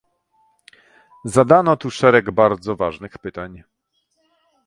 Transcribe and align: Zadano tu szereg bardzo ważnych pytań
Zadano 1.25 1.77
tu 1.77 1.89
szereg 1.91 2.31
bardzo 2.31 2.75
ważnych 2.75 3.17
pytań 3.17 3.63